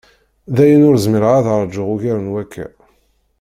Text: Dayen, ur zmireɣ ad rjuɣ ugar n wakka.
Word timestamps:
Dayen, 0.55 0.87
ur 0.89 0.95
zmireɣ 1.03 1.33
ad 1.39 1.45
rjuɣ 1.65 1.87
ugar 1.93 2.17
n 2.21 2.31
wakka. 2.31 2.65